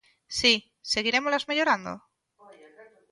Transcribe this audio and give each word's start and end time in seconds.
Si; 0.39 0.53
seguirémolas 0.93 1.47
mellorando? 1.49 1.93